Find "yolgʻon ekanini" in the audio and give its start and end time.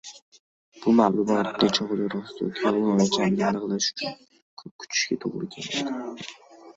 2.67-3.43